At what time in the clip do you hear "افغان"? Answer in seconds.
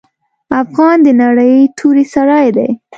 0.61-0.97